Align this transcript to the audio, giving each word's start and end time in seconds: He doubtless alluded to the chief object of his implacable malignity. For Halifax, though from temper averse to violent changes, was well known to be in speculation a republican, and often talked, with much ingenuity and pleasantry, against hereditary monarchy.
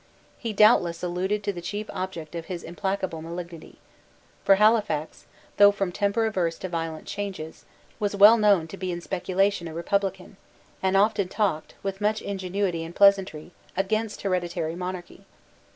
He 0.39 0.51
doubtless 0.51 1.03
alluded 1.03 1.43
to 1.43 1.53
the 1.53 1.61
chief 1.61 1.87
object 1.93 2.33
of 2.33 2.45
his 2.45 2.63
implacable 2.63 3.21
malignity. 3.21 3.77
For 4.43 4.55
Halifax, 4.55 5.27
though 5.57 5.71
from 5.71 5.91
temper 5.91 6.25
averse 6.25 6.57
to 6.57 6.69
violent 6.69 7.05
changes, 7.05 7.65
was 7.99 8.15
well 8.15 8.35
known 8.39 8.67
to 8.69 8.77
be 8.77 8.91
in 8.91 8.99
speculation 9.01 9.67
a 9.67 9.75
republican, 9.75 10.37
and 10.81 10.97
often 10.97 11.27
talked, 11.27 11.75
with 11.83 12.01
much 12.01 12.19
ingenuity 12.23 12.83
and 12.83 12.95
pleasantry, 12.95 13.51
against 13.77 14.23
hereditary 14.23 14.73
monarchy. 14.75 15.27